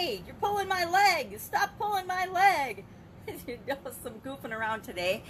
[0.00, 1.38] hey, you're pulling my leg.
[1.38, 2.84] Stop pulling my leg.
[3.46, 5.22] you know, some goofing around today.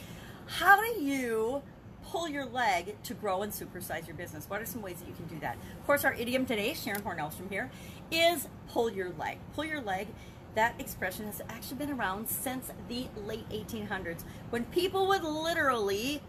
[0.46, 1.62] How do you
[2.04, 4.48] pull your leg to grow and supersize your business?
[4.48, 5.56] What are some ways that you can do that?
[5.78, 7.70] Of course, our idiom today, Sharon Hornellstrom here,
[8.12, 9.38] is pull your leg.
[9.54, 10.06] Pull your leg.
[10.54, 16.22] That expression has actually been around since the late 1800s when people would literally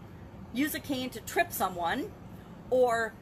[0.52, 2.10] use a cane to trip someone
[2.70, 3.14] or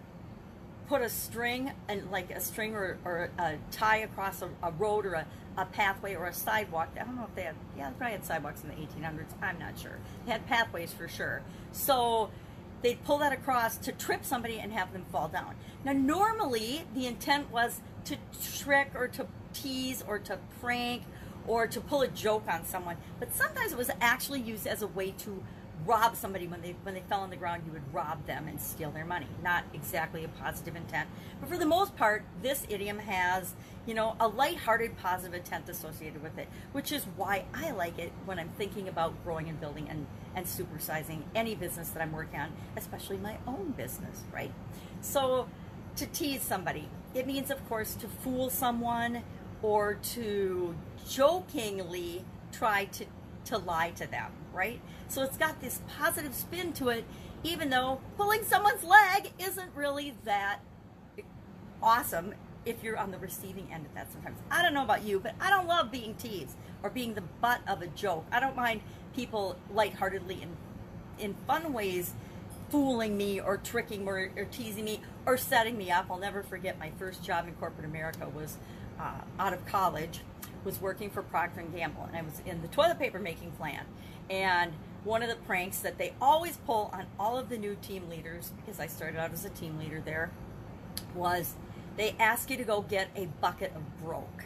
[0.91, 5.07] put a string and like a string or, or a tie across a, a road
[5.07, 5.27] or a,
[5.57, 6.89] a, pathway or a sidewalk.
[7.01, 9.29] I don't know if they had, yeah, they probably had sidewalks in the 1800s.
[9.41, 9.99] I'm not sure.
[10.27, 11.43] They had pathways for sure.
[11.71, 12.31] So
[12.83, 15.55] they'd pull that across to trip somebody and have them fall down.
[15.85, 18.17] Now, normally the intent was to
[18.59, 21.05] trick or to tease or to prank
[21.47, 24.89] or to pull a joke on someone, but sometimes it was actually used as a
[24.89, 25.41] way to
[25.87, 28.61] rob somebody when they when they fell on the ground you would rob them and
[28.61, 29.27] steal their money.
[29.43, 31.09] Not exactly a positive intent.
[31.41, 33.55] But for the most part this idiom has
[33.87, 38.13] you know a light-hearted positive intent associated with it which is why i like it
[38.27, 42.39] when i'm thinking about growing and building and and supersizing any business that i'm working
[42.39, 44.53] on especially my own business right?
[45.01, 45.49] So
[45.97, 49.23] to tease somebody it means of course to fool someone
[49.63, 50.75] or to
[51.09, 53.05] jokingly try to
[53.51, 54.81] to lie to them, right?
[55.09, 57.05] So it's got this positive spin to it,
[57.45, 60.61] even though pulling someone's leg isn't really that
[61.83, 62.35] awesome
[62.65, 64.39] if you're on the receiving end of that sometimes.
[64.51, 67.61] I don't know about you, but I don't love being teased or being the butt
[67.67, 68.27] of a joke.
[68.31, 68.81] I don't mind
[69.15, 70.57] people lightheartedly and
[71.19, 72.15] in fun ways
[72.71, 76.07] fooling me or tricking me or, or, teasing me or setting me up.
[76.11, 78.57] I'll never forget my first job in corporate America was
[79.01, 80.21] uh, out of college
[80.65, 83.87] was working for Procter & Gamble, and I was in the toilet paper making plant.
[84.29, 84.73] And
[85.05, 88.53] one of the pranks that they always pull on all of the new team leaders,
[88.57, 90.31] because I started out as a team leader there,
[91.15, 91.55] was
[91.97, 94.45] they ask you to go get a bucket of broke.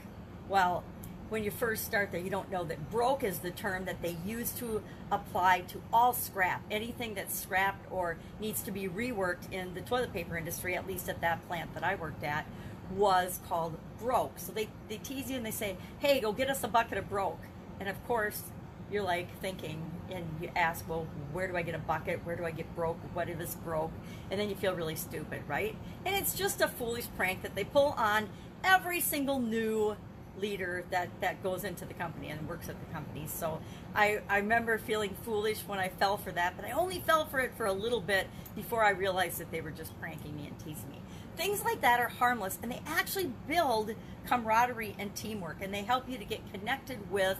[0.48, 0.84] Well,
[1.30, 4.16] when you first start there, you don't know that broke is the term that they
[4.24, 6.62] use to apply to all scrap.
[6.70, 11.08] Anything that's scrapped or needs to be reworked in the toilet paper industry, at least
[11.08, 12.46] at that plant that I worked at,
[12.90, 14.38] was called broke.
[14.38, 17.08] So they, they tease you and they say, hey, go get us a bucket of
[17.08, 17.40] broke.
[17.80, 18.42] And of course,
[18.90, 22.24] you're like thinking and you ask, well, where do I get a bucket?
[22.24, 22.98] Where do I get broke?
[23.14, 23.92] What if it's broke?
[24.30, 25.76] And then you feel really stupid, right?
[26.04, 28.28] And it's just a foolish prank that they pull on
[28.62, 29.96] every single new
[30.38, 33.26] leader that, that goes into the company and works at the company.
[33.26, 33.60] So
[33.94, 37.38] I, I remember feeling foolish when I fell for that, but I only fell for
[37.38, 40.58] it for a little bit before I realized that they were just pranking me and
[40.58, 41.00] teasing me.
[41.36, 43.94] Things like that are harmless and they actually build
[44.26, 47.38] camaraderie and teamwork and they help you to get connected with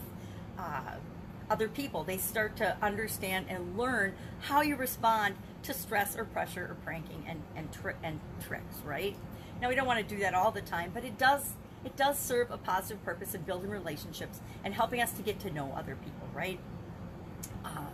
[0.59, 0.97] uh,
[1.50, 2.05] other people.
[2.05, 7.25] They start to understand and learn how you respond to stress or pressure or pranking
[7.28, 9.16] and, and, tri- and tricks, right?
[9.60, 12.19] Now, we don't want to do that all the time, but it does it does
[12.19, 15.97] serve a positive purpose in building relationships and helping us to get to know other
[15.97, 16.59] people, right?
[17.62, 17.93] Um,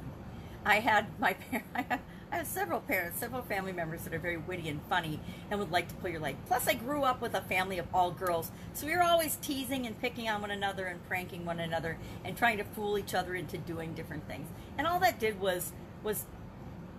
[0.64, 4.68] I had my parents, I have several parents, several family members that are very witty
[4.68, 5.18] and funny
[5.50, 6.36] and would like to pull your leg.
[6.46, 9.84] Plus, I grew up with a family of all girls, so we were always teasing
[9.84, 13.34] and picking on one another and pranking one another and trying to fool each other
[13.34, 14.46] into doing different things.
[14.78, 15.72] And all that did was
[16.04, 16.24] was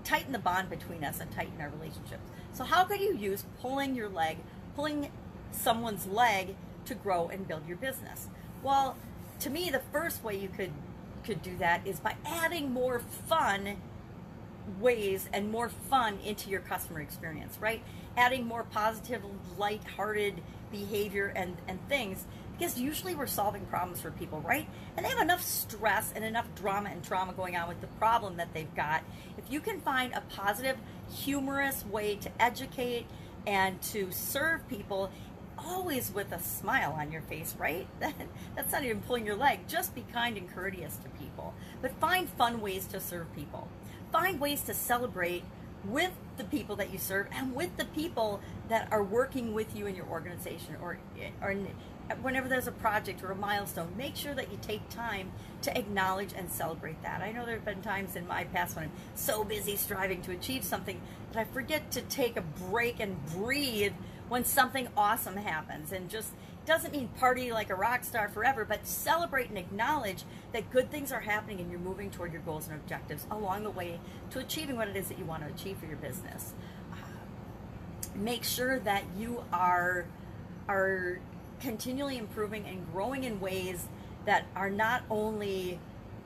[0.03, 2.29] tighten the bond between us and tighten our relationships.
[2.53, 4.37] So, how could you use pulling your leg,
[4.75, 5.11] pulling
[5.51, 6.55] someone's leg
[6.85, 8.27] to grow and build your business?
[8.61, 8.97] Well,
[9.39, 10.71] to me, the first way you could
[11.23, 13.77] could do that is by adding more fun
[14.79, 17.81] ways and more fun into your customer experience, right?
[18.17, 19.21] Adding more positive,
[19.57, 20.41] light-hearted
[20.71, 22.25] behavior and, and things
[22.61, 24.67] because usually we're solving problems for people, right?
[24.95, 28.37] And they have enough stress and enough drama and trauma going on with the problem
[28.37, 29.01] that they've got.
[29.35, 30.77] If you can find a positive,
[31.11, 33.07] humorous way to educate
[33.47, 35.09] and to serve people,
[35.57, 37.87] always with a smile on your face, right?
[38.55, 39.61] that's not even pulling your leg.
[39.67, 41.55] Just be kind and courteous to people.
[41.81, 43.67] But find fun ways to serve people
[44.11, 45.43] find ways to celebrate
[45.85, 48.39] with the people that you serve and with the people
[48.69, 50.99] that are working with you in your organization or,
[51.41, 51.55] or
[52.21, 55.31] whenever there's a project or a milestone, make sure that you take time
[55.61, 57.21] to acknowledge and celebrate that.
[57.21, 60.31] I know there have been times in my past when I'm so busy striving to
[60.31, 61.01] achieve something
[61.31, 63.93] that I forget to take a break and breathe
[64.29, 66.31] when something awesome happens and just
[66.65, 70.23] doesn't mean party like a rock star forever, but celebrate and acknowledge
[70.53, 73.71] that good things are happening and you're moving toward your goals and objectives along the
[73.71, 73.99] way
[74.29, 76.53] to achieving what it is that you want to achieve for your business.
[76.91, 76.95] Uh,
[78.15, 80.05] make sure that you are
[80.67, 81.19] are
[81.59, 83.87] continually improving and growing in ways
[84.25, 85.79] that are not only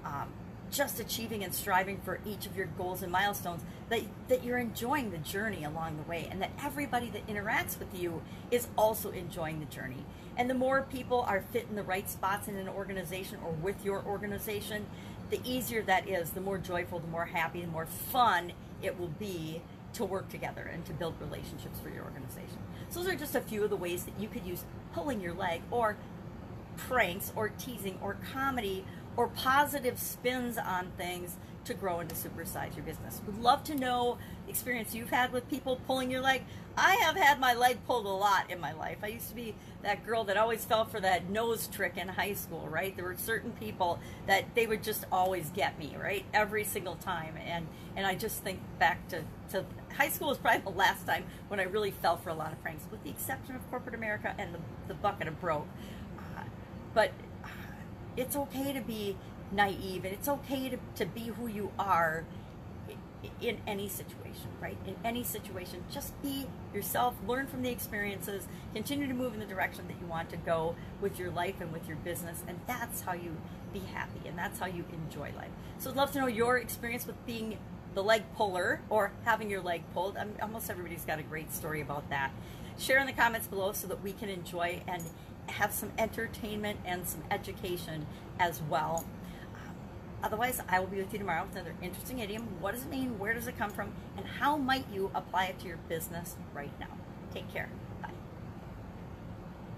[0.04, 0.28] um,
[0.76, 5.12] just achieving and striving for each of your goals and milestones, that, that you're enjoying
[5.12, 9.60] the journey along the way, and that everybody that interacts with you is also enjoying
[9.60, 10.06] the journey.
[10.38, 13.86] And the more people are fit in the right spots in an organization or with
[13.86, 14.86] your organization,
[15.30, 18.52] the easier that is, the more joyful, the more happy, the more fun
[18.82, 19.62] it will be
[19.94, 22.58] to work together and to build relationships for your organization.
[22.90, 25.34] So those are just a few of the ways that you could use pulling your
[25.34, 25.96] leg or
[26.76, 28.86] pranks or teasing or comedy
[29.18, 33.22] or positive spins on things to grow and to supersize your business.
[33.26, 34.18] We'd love to know
[34.48, 36.44] experience you've had with people pulling your leg.
[36.78, 38.98] I have had my leg pulled a lot in my life.
[39.02, 42.34] I used to be that girl that always fell for that nose trick in high
[42.34, 42.96] school, right?
[42.96, 46.26] There were certain people that they would just always get me, right?
[46.34, 47.36] Every single time.
[47.44, 49.66] And and I just think back to, to
[49.98, 52.62] high school was probably the last time when I really fell for a lot of
[52.62, 55.68] pranks, with the exception of corporate America and the, the bucket of broke.
[56.20, 56.42] Uh,
[56.94, 57.12] but
[58.18, 59.16] it's okay to be
[59.52, 62.26] naive and it's okay to, to be who you are
[63.42, 64.78] in any situation, right?
[64.86, 69.46] In any situation, just be yourself, learn from the experiences, continue to move in the
[69.46, 73.02] direction that you want to go with your life and with your business, and that's
[73.02, 73.38] how you
[73.74, 75.50] be happy and that's how you enjoy life.
[75.80, 77.58] So I'd love to know your experience with being
[77.94, 80.18] the leg puller or having your leg pulled.
[80.18, 82.32] I almost everybody's got a great story about that.
[82.78, 85.04] Share in the comments below so that we can enjoy and
[85.48, 88.06] have some entertainment and some education
[88.40, 89.06] as well.
[89.56, 89.76] Um,
[90.24, 92.48] otherwise, I will be with you tomorrow with another interesting idiom.
[92.60, 93.20] What does it mean?
[93.20, 93.92] Where does it come from?
[94.18, 96.88] And how might you apply it to your business right now?
[97.34, 97.70] Take care.